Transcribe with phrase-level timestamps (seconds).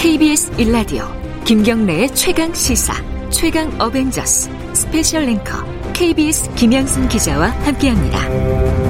[0.00, 1.08] KBS 1라디오
[1.44, 2.94] 김경래의 최강 시사
[3.30, 8.87] 최강 어벤져스 스페셜 랭커 KBS 김양순 기자와 함께합니다.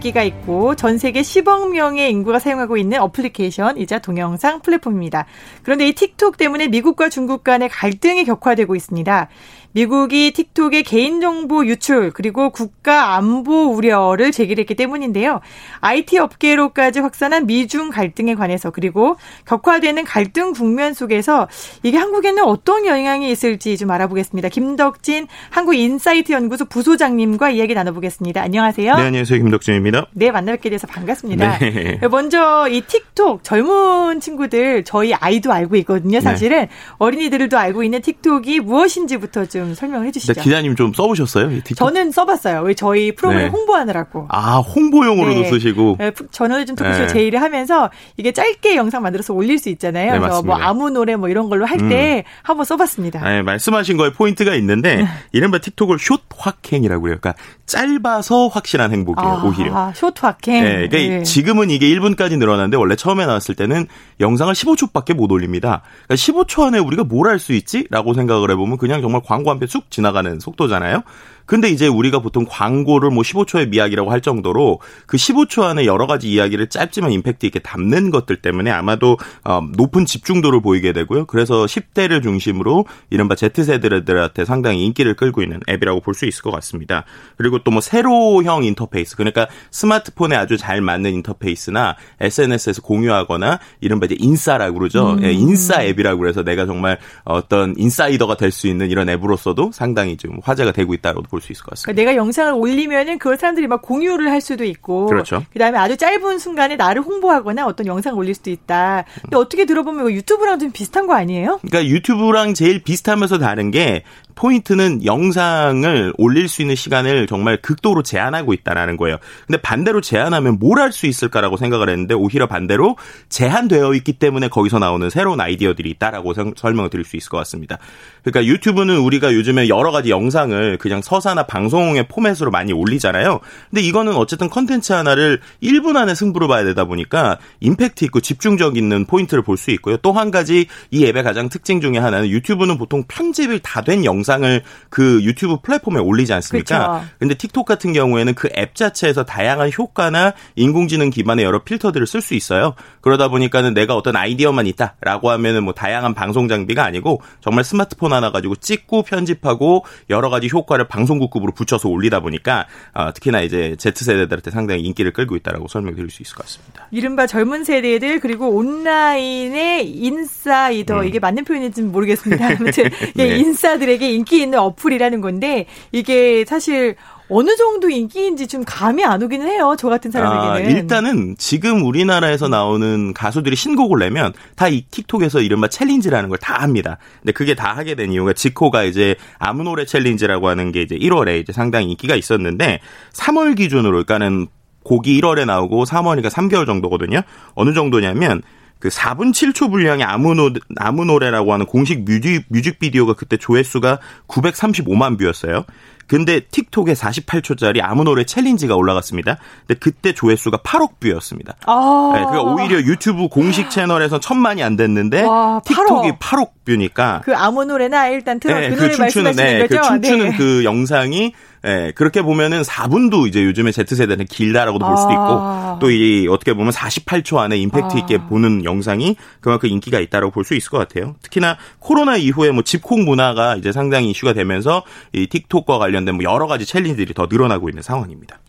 [0.00, 5.26] 인기가 있고 전 세계 10억 명의 인구가 사용하고 있는 어플리케이션이자 동영상 플랫폼입니다.
[5.62, 9.28] 그런데 이 틱톡 때문에 미국과 중국 간의 갈등이 격화되고 있습니다.
[9.72, 15.40] 미국이 틱톡의 개인정보 유출 그리고 국가 안보 우려를 제기했기 때문인데요.
[15.80, 21.48] IT 업계로까지 확산한 미중 갈등에 관해서 그리고 격화되는 갈등 국면 속에서
[21.82, 24.48] 이게 한국에는 어떤 영향이 있을지 좀 알아보겠습니다.
[24.48, 28.42] 김덕진 한국인사이트 연구소 부소장님과 이야기 나눠보겠습니다.
[28.42, 28.96] 안녕하세요.
[28.96, 29.38] 네, 안녕하세요.
[29.38, 29.89] 김덕진입니다.
[30.12, 31.58] 네, 만나뵙게 돼서 반갑습니다.
[31.58, 31.98] 네.
[32.10, 36.20] 먼저 이 틱톡 젊은 친구들 저희 아이도 알고 있거든요.
[36.20, 36.68] 사실은 네.
[36.98, 40.34] 어린이들도 알고 있는 틱톡이 무엇인지부터 좀좀 설명을 해주시죠.
[40.34, 41.48] 네, 기자님 좀 써보셨어요?
[41.64, 41.76] 틱톡?
[41.76, 42.62] 저는 써봤어요.
[42.62, 43.48] 왜 저희 프로그램 네.
[43.48, 44.26] 홍보하느라고.
[44.28, 45.50] 아 홍보용으로도 네.
[45.50, 45.96] 쓰시고.
[45.98, 47.06] 네, 저널리즘 토크쇼 네.
[47.08, 50.12] 제의를 하면서 이게 짧게 영상 만들어서 올릴 수 있잖아요.
[50.12, 52.30] 네, 그래서 뭐 아무 노래 뭐 이런 걸로 할때 음.
[52.42, 53.20] 한번 써봤습니다.
[53.28, 55.06] 네, 말씀하신 거에 포인트가 있는데 네.
[55.32, 57.18] 이른바 틱톡을 숏 확행이라고 그래요.
[57.20, 59.28] 그러니까 짧아서 확실한 행복이에요.
[59.28, 59.72] 아, 오히려.
[59.80, 60.62] 아, 숏 확행.
[60.62, 61.22] 네, 그러니까 네.
[61.22, 63.86] 지금은 이게 1분까지 늘어났는데 원래 처음에 나왔을 때는
[64.20, 65.82] 영상을 15초밖에 못 올립니다.
[66.06, 69.68] 그러니까 15초 안에 우리가 뭘 할 수 있지?라고 생각을 해보면 그냥 정말 광고 한 편
[69.68, 71.02] 쑥 지나가는 속도잖아요.
[71.50, 76.30] 근데 이제 우리가 보통 광고를 뭐 15초의 미학이라고 할 정도로 그 15초 안에 여러 가지
[76.30, 81.24] 이야기를 짧지만 임팩트 있게 담는 것들 때문에 아마도 어, 높은 집중도를 보이게 되고요.
[81.26, 87.04] 그래서 10대를 중심으로 이른바 Z세대들한테 상당히 인기를 끌고 있는 앱이라고 볼 수 있을 것 같습니다.
[87.36, 94.14] 그리고 또 뭐 세로형 인터페이스 그러니까 스마트폰에 아주 잘 맞는 인터페이스나 SNS에서 공유하거나 이른바 이제
[94.20, 95.14] 인싸라고 그러죠.
[95.14, 95.24] 음.
[95.24, 100.38] 예, 인싸 앱이라고 그래서 내가 정말 어떤 인사이더가 될 수 있는 이런 앱으로서도 상당히 좀
[100.44, 101.92] 화제가 되고 있다고 볼볼 수 있을 것 같습니다.
[101.92, 105.44] 그러니까 내가 영상을 올리면은 그걸 사람들이 막 공유를 할 수도 있고, 그렇죠.
[105.52, 109.04] 그다음에 아주 짧은 순간에 나를 홍보하거나 어떤 영상을 올릴 수도 있다.
[109.22, 111.58] 근데 어떻게 들어보면 유튜브랑 좀 비슷한 거 아니에요?
[111.62, 114.04] 그러니까 유튜브랑 제일 비슷하면서 다른 게
[114.40, 119.18] 포인트는 영상을 올릴 수 있는 시간을 정말 극도로 제한하고 있다라는 거예요.
[119.46, 122.96] 근데 반대로 제한하면 뭘 할 수 있을까라고 생각을 했는데 오히려 반대로
[123.28, 127.76] 제한되어 있기 때문에 거기서 나오는 새로운 아이디어들이 있다라고 설명을 드릴 수 있을 것 같습니다.
[128.24, 133.40] 그러니까 유튜브는 우리가 요즘에 여러 가지 영상을 그냥 서사나 방송의 포맷으로 많이 올리잖아요.
[133.68, 139.04] 근데 이거는 어쨌든 컨텐츠 하나를 1분 안에 승부를 봐야 되다 보니까 임팩트 있고 집중력 있는
[139.04, 139.98] 포인트를 볼 수 있고요.
[139.98, 144.29] 또 한 가지 이 앱의 가장 특징 중에 하나는 유튜브는 보통 편집을 다 된 영상
[144.30, 146.78] 영상을 그 유튜브 플랫폼에 올리지 않습니까?
[146.78, 147.06] 그렇죠.
[147.18, 152.34] 근데 틱톡 같은 경우에는 그 앱 자체에서 다양한 효과나 인공지능 기반의 여러 필터들을 쓸 수
[152.34, 152.74] 있어요.
[153.00, 158.30] 그러다 보니까는 내가 어떤 아이디어만 있다라고 하면은 뭐 다양한 방송 장비가 아니고 정말 스마트폰 하나
[158.30, 164.50] 가지고 찍고 편집하고 여러 가지 효과를 방송국급으로 붙여서 올리다 보니까 어, 특히나 이제 Z 세대들한테
[164.50, 166.86] 상당히 인기를 끌고 있다라고 설명드릴 수 있을 것 같습니다.
[166.90, 171.06] 이른바 젊은 세대들 그리고 온라인의 인사이더 음.
[171.06, 172.46] 이게 맞는 표현인지는 모르겠습니다.
[172.60, 173.38] 아무튼 네.
[173.38, 176.96] 인싸들에게 인기 있는 어플이라는 건데 이게 사실
[177.32, 179.76] 어느 정도 인기인지 좀 감이 안 오기는 해요.
[179.78, 180.76] 저 같은 사람에게는.
[180.76, 186.54] 아, 일단은 지금 우리나라에서 나오는 가수들이 신곡을 내면 다 이 틱톡에서 이른바 챌린지라는 걸 다
[186.60, 186.98] 합니다.
[187.20, 191.40] 근데 그게 다 하게 된 이유가 지코가 이제 아무 노래 챌린지라고 하는 게 이제 1월에
[191.40, 192.80] 이제 상당히 인기가 있었는데
[193.12, 194.48] 3월 기준으로 그러니까는
[194.82, 197.20] 곡이 1월에 나오고 3월이니까 3개월 정도거든요.
[197.54, 198.42] 어느 정도냐면
[198.80, 205.18] 그 4분 7초 분량의 아무, 노, 아무 노래라고 하는 공식 뮤직, 뮤직비디오가 그때 조회수가 935만
[205.18, 205.64] 뷰였어요.
[206.10, 209.38] 근데 틱톡에 48초짜리 아무 노래 챌린지가 올라갔습니다.
[209.64, 211.54] 근데 그때 조회수가 8억 뷰였습니다.
[211.66, 216.18] 아~ 네, 그러니까 오히려 유튜브 공식 채널에서 천만이 안 됐는데 와, 틱톡이 8억.
[216.18, 219.80] 8억 뷰니까 그 아무 노래나 일단 틀어 네, 그, 그 춤추는 네, 거죠?
[219.80, 220.36] 그 춤추는 네.
[220.36, 221.32] 그 영상이
[221.66, 225.78] 예, 그렇게 보면은 4분도 이제 요즘에 Z세대는 길다라고도 볼 수도 있고 아.
[225.78, 228.26] 또이 어떻게 보면 48초 안에 임팩트 있게 아.
[228.28, 231.16] 보는 영상이 그만큼 인기가 있다라고 볼 수 있을 것 같아요.
[231.22, 234.82] 특히나 코로나 이후에 뭐 집콕 문화가 이제 상당히 이슈가 되면서
[235.12, 238.40] 이 틱톡과 관련 된 뭐 여러 가지 챌린지들이 더 늘어나고 있는 상황입니다.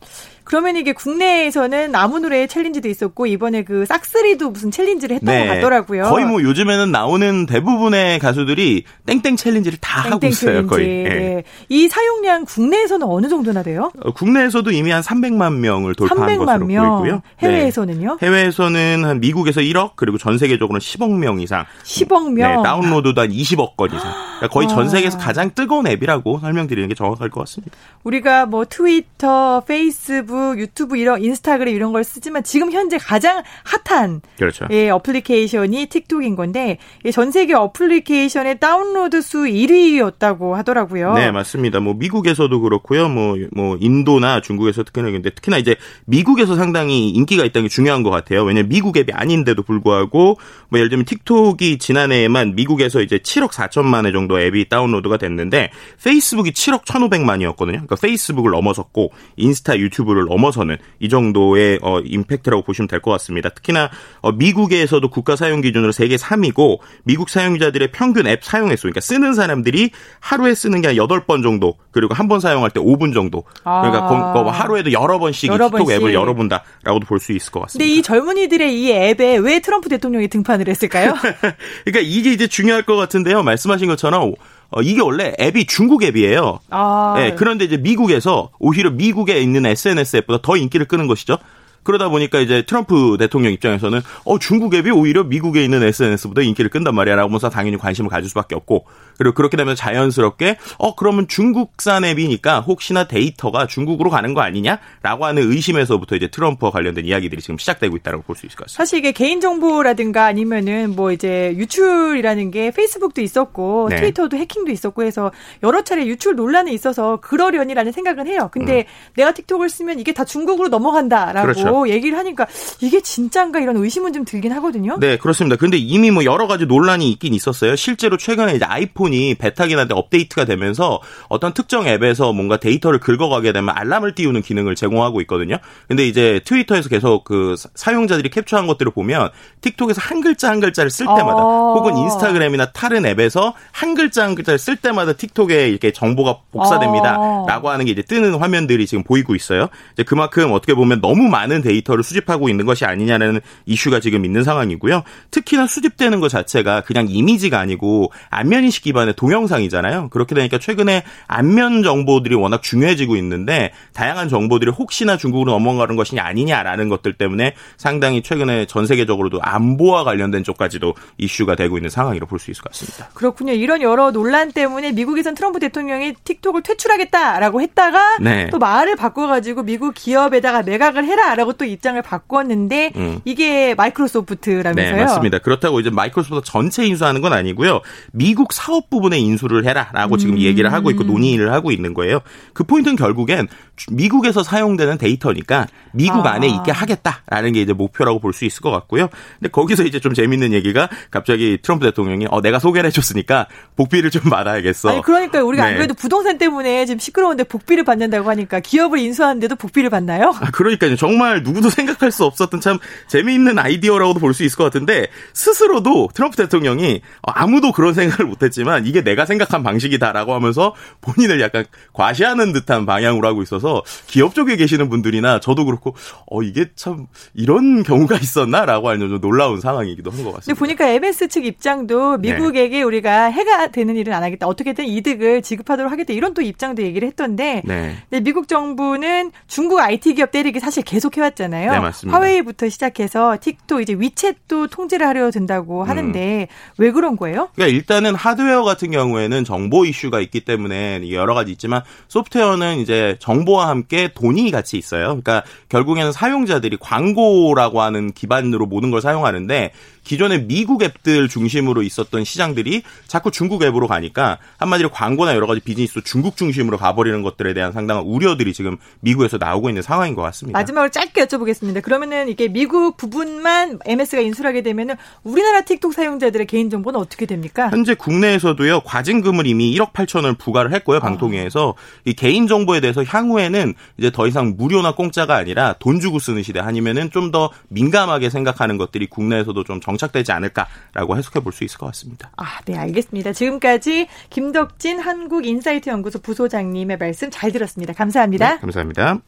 [0.43, 5.47] 그러면 이게 국내에서는 아무 노래 챌린지도 있었고 이번에 그 싹스리도 무슨 챌린지를 했던 네.
[5.47, 6.03] 것 같더라고요.
[6.03, 10.51] 거의 뭐 요즘에는 나오는 대부분의 가수들이 땡땡 챌린지를 다 땡땡 하고 있어요.
[10.53, 10.67] 챌린지.
[10.67, 10.87] 거의.
[10.87, 11.09] 네.
[11.09, 11.43] 네.
[11.69, 13.91] 이 사용량 국내에서는 어느 정도나 돼요?
[14.03, 16.89] 어, 국내에서도 이미 한 300만 명을 돌파한 300만 것으로 명.
[16.97, 17.21] 보이고요.
[17.39, 18.17] 해외에서는요?
[18.19, 18.25] 네.
[18.27, 21.65] 해외에서는 한 미국에서 1억 그리고 전 세계적으로는 10억 명 이상.
[21.83, 22.57] 10억 명.
[22.57, 24.11] 네, 다운로드도 한 20억 건 이상.
[24.37, 27.75] 그러니까 거의 전 세계에서 가장 뜨거운 앱이라고 설명드리는 게 정확할 것 같습니다.
[28.03, 33.43] 우리가 뭐 트위터, 페이스북 페이스북, 유튜브 이런 인스타그램 이런 걸 쓰지만 지금 현재 가장
[33.85, 34.65] 핫한 그렇죠.
[34.71, 41.13] 예, 어플리케이션이 틱톡인 건데 예, 전 세계 어플리케이션의 다운로드 수 1위였다고 하더라고요.
[41.13, 41.79] 네, 맞습니다.
[41.79, 43.09] 뭐 미국에서도 그렇고요.
[43.09, 45.75] 뭐 뭐 인도나 중국에서 특히나 근데 특히나 이제
[46.05, 48.43] 미국에서 상당히 인기가 있다는 게 중요한 것 같아요.
[48.43, 50.37] 왜냐면 미국 앱이 아닌데도 불구하고
[50.69, 55.71] 뭐 예를 들면 틱톡이 지난해에만 미국에서 이제 7억 4천만 회 정도 앱이 다운로드가 됐는데
[56.03, 57.71] 페이스북이 7억 1,500만이었거든요.
[57.71, 63.49] 그러니까 페이스북을 넘어섰고 인스타, 유튜브를 넘어서는 이 정도의 어 임팩트라고 보시면 될 것 같습니다.
[63.49, 63.89] 특히나
[64.21, 69.33] 어 미국에서도 국가 사용 기준으로 세계 3위고 미국 사용자들의 평균 앱 사용 횟수 그러니까 쓰는
[69.33, 69.89] 사람들이
[70.19, 74.51] 하루에 쓰는 게 한 8번 정도 그리고 한 번 사용할 때 5분 정도 그러니까 아.
[74.51, 75.95] 하루에도 여러 번씩 여러 틱톡 번씩.
[75.95, 77.83] 앱을 열어본다라고도 볼 수 있을 것 같습니다.
[77.85, 81.13] 근데 이 젊은이들의 이 앱에 왜 트럼프 대통령이 등판을 했을까요?
[81.85, 83.43] 그러니까 이게 이제 중요할 것 같은데요.
[83.43, 84.33] 말씀하신 것처럼
[84.71, 86.59] 어, 이게 원래 앱이 중국 앱이에요.
[86.69, 87.15] 아.
[87.19, 91.37] 예, 그런데 이제 미국에서 오히려 미국에 있는 SNS 앱보다 더 인기를 끄는 것이죠.
[91.83, 96.93] 그러다 보니까 이제 트럼프 대통령 입장에서는 어 중국 앱이 오히려 미국에 있는 SNS보다 인기를 끈단
[96.93, 98.85] 말이야라고 하면서 당연히 관심을 가질 수밖에 없고
[99.17, 105.51] 그리고 그렇게 되면 자연스럽게 어 그러면 중국산 앱이니까 혹시나 데이터가 중국으로 가는 거 아니냐라고 하는
[105.51, 108.77] 의심에서부터 이제 트럼프와 관련된 이야기들이 지금 시작되고 있다고 볼 수 있을 것 같습니다.
[108.77, 113.97] 사실 이게 개인 정보라든가 아니면은 뭐 이제 유출이라는 게 페이스북도 있었고 네.
[113.97, 115.31] 트위터도 해킹도 있었고 해서
[115.63, 118.49] 여러 차례 유출 논란이 있어서 그러려니라는 생각은 해요.
[118.51, 119.13] 근데 음.
[119.15, 121.61] 내가 틱톡을 쓰면 이게 다 중국으로 넘어간다라고 그렇죠.
[121.87, 122.47] 얘기를 하니까
[122.81, 124.97] 이게 진짠가 이런 의심은 좀 들긴 하거든요.
[124.99, 125.55] 네, 그렇습니다.
[125.55, 127.75] 근데 이미 뭐 여러 가지 논란이 있긴 있었어요.
[127.75, 133.73] 실제로 최근에 이제 아이폰이 베타 기능한테 업데이트가 되면서 어떤 특정 앱에서 뭔가 데이터를 긁어가게 되면
[133.77, 135.57] 알람을 띄우는 기능을 제공하고 있거든요.
[135.87, 139.29] 근데 이제 트위터에서 계속 그 사- 사용자들이 캡처한 것들을 보면
[139.61, 141.73] 틱톡에서 한 글자 한 글자를 쓸 때마다 어.
[141.75, 147.17] 혹은 인스타그램이나 다른 앱에서 한 글자 한 글자를 쓸 때마다 틱톡에 이렇게 정보가 복사됩니다.
[147.19, 147.45] 어.
[147.47, 149.67] 라고 하는 게 이제 뜨는 화면들이 지금 보이고 있어요.
[149.93, 155.03] 이제 그만큼 어떻게 보면 너무 많은 데이터를 수집하고 있는 것이 아니냐는 이슈가 지금 있는 상황이고요.
[155.31, 160.09] 특히나 수집되는 것 자체가 그냥 이미지가 아니고 안면 인식 기반의 동영상이잖아요.
[160.09, 166.89] 그렇게 되니까 최근에 안면 정보들이 워낙 중요해지고 있는데 다양한 정보들이 혹시나 중국으로 넘어가는 것이 아니냐라는
[166.89, 172.51] 것들 때문에 상당히 최근에 전 세계적으로도 안보와 관련된 쪽까지도 이슈가 되고 있는 상황이라고 볼 수
[172.51, 173.07] 있을 것 같습니다.
[173.13, 173.53] 그렇군요.
[173.53, 178.49] 이런 여러 논란 때문에 미국에선 트럼프 대통령이 틱톡을 퇴출하겠다라고 했다가 네.
[178.49, 183.19] 또 말을 바꿔가지고 미국 기업에다가 매각을 해라라고 또 입장을 바꿨는데 음.
[183.25, 184.95] 이게 마이크로소프트라면서요.
[184.95, 185.39] 네, 맞습니다.
[185.39, 187.81] 그렇다고 이제 마이크로소프트 전체 인수하는 건 아니고요.
[188.11, 192.19] 미국 사업 부분에 인수를 해라라고 지금 얘기를 하고 있고 논의를 하고 있는 거예요.
[192.53, 196.31] 그 포인트는 결국엔 주- 미국에서 사용되는 데이터니까 미국 아.
[196.33, 199.09] 안에 있게 하겠다라는 게 이제 목표라고 볼 수 있을 것 같고요.
[199.39, 204.21] 근데 거기서 이제 좀 재밌는 얘기가 갑자기 트럼프 대통령이 어 내가 소개를 해줬으니까 복비를 좀
[204.29, 204.89] 받아야겠어.
[204.89, 205.75] 아니 그러니까 우리가 안 네.
[205.75, 210.33] 그래도 부동산 때문에 지금 시끄러운데 복비를 받는다고 하니까 기업을 인수하는데도 복비를 받나요?
[210.39, 210.95] 아, 그러니까요.
[210.95, 216.37] 정말 누구도 생각할 수 없었던 참 재미있는 아이디어라고도 볼 수 있을 것 같은데 스스로도 트럼프
[216.37, 222.85] 대통령이 어, 아무도 그런 생각을 못했지만 이게 내가 생각한 방식이다라고 하면서 본인을 약간 과시하는 듯한
[222.85, 225.95] 방향으로 하고 있어서 기업 쪽에 계시는 분들이나 저도 그렇고
[226.27, 230.59] 어 이게 참 이런 경우가 있었나라고 하는 좀 놀라운 상황이기도 한 것 같습니다.
[230.59, 232.33] 보니까 MS 측 입장도 네.
[232.33, 234.47] 미국에게 우리가 해가 되는 일은 안 하겠다.
[234.47, 236.13] 어떻게든 이득을 지급하도록 하겠다.
[236.13, 237.97] 이런 또 입장도 얘기를 했던데 네.
[238.21, 241.71] 미국 정부는 중국 IT 기업 때리기 사실 계속 해 왔잖아요.
[241.71, 242.17] 네, 맞습니다.
[242.17, 246.55] 화웨이부터 시작해서 틱톡 이제 위챗도 통제를 하려 든다고 하는데 음.
[246.77, 247.49] 왜 그런 거예요?
[247.55, 253.67] 그러니까 일단은 하드웨어 같은 경우에는 정보 이슈가 있기 때문에 여러 가지 있지만 소프트웨어는 이제 정보와
[253.67, 255.07] 함께 돈이 같이 있어요.
[255.07, 259.71] 그러니까 결국에는 사용자들이 광고라고 하는 기반으로 모든 걸 사용하는데
[260.03, 266.01] 기존에 미국 앱들 중심으로 있었던 시장들이 자꾸 중국 앱으로 가니까 한마디로 광고나 여러 가지 비즈니스도
[266.01, 270.57] 중국 중심으로 가버리는 것들에 대한 상당한 우려들이 지금 미국에서 나오고 있는 상황인 것 같습니다.
[270.57, 271.81] 마지막으로 짧게 여쭤보겠습니다.
[271.81, 277.69] 그러면은 이게 미국 부분만 MS가 인수하게 되면은 우리나라 틱톡 사용자들의 개인 정보는 어떻게 됩니까?
[277.69, 281.75] 현재 국내에서도요 과징금을 이미 1억 8천을 부과를 했고요 방통위에서
[282.05, 286.59] 이 개인 정보에 대해서 향후에는 이제 더 이상 무료나 공짜가 아니라 돈 주고 쓰는 시대
[286.59, 291.85] 아니면은 좀 더 민감하게 생각하는 것들이 국내에서도 좀 정착되지 않을까라고 해석해 볼 수 있을 것
[291.85, 292.29] 같습니다.
[292.35, 293.31] 아, 네, 알겠습니다.
[293.31, 297.93] 지금까지 김덕진 한국인사이트 연구소 부소장님의 말씀 잘 들었습니다.
[297.93, 298.55] 감사합니다.
[298.55, 299.19] 네, 감사합니다.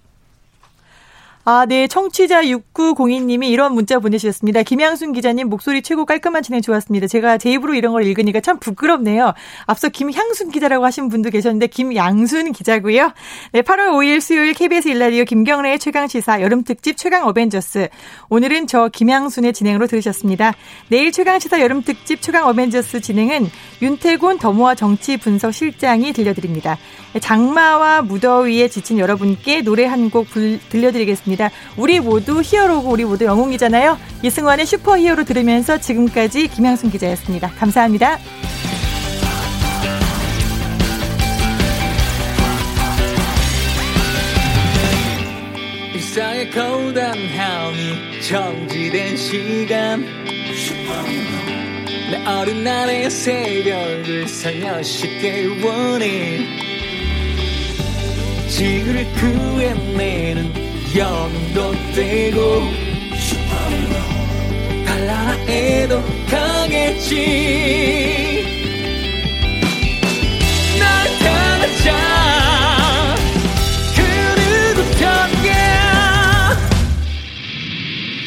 [1.46, 1.88] 아, 네.
[1.88, 4.64] 청취자 6902님이 이런 문자 보내주셨습니다.
[4.64, 7.08] 김양순 기자님 목소리 최고 깔끔한 진행 좋았습니다.
[7.08, 9.34] 제가 제 입으로 이런 걸 읽으니까 참 부끄럽네요.
[9.66, 13.12] 앞서 김향순 기자라고 하신 분도 계셨는데 김양순 기자고요.
[13.52, 17.90] 네, 8월 5일 수요일 KBS 일라디오 김경래의 최강 시사 여름 특집 최강 어벤져스.
[18.30, 20.54] 오늘은 저 김양순의 진행으로 들으셨습니다.
[20.88, 23.50] 내일 최강 시사 여름 특집 최강 어벤져스 진행은
[23.82, 26.78] 윤태곤 더모아 정치 분석 실장이 들려드립니다.
[27.20, 30.28] 장마와 무더위에 지친 여러분께 노래 한 곡
[30.70, 31.33] 들려드리겠습니다.
[31.78, 33.98] 우리 모두 히어로고 우리 모두 영웅이잖아요.
[34.22, 37.52] 이승환의 슈퍼 히어로 들으면서 지금까지 김양순 기자였습니다.
[37.58, 38.20] 감사합니다.
[45.96, 50.06] 일상의 고단함이 정지된 시간
[52.12, 56.64] 내 어린 날의 새벽을 살며시 깨우니
[58.50, 62.62] 지구를 구해내는 영도 되고
[63.18, 63.90] 슈퍼로
[64.86, 67.16] 달라 해도 가겠지.
[70.80, 71.88] 날 따라자.
[73.96, 74.00] 그
[74.40, 75.50] 누구던가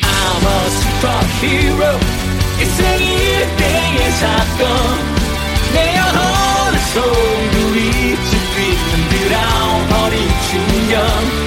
[0.02, 2.00] I'm a superhero.
[2.58, 4.61] 일생이 일대의 사건.
[5.73, 7.78] 내 영혼을 소유리
[8.28, 10.16] 찢는 드라운 어린
[10.50, 11.45] 충격